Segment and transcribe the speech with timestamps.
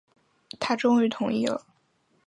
[0.59, 1.63] 他终于同意了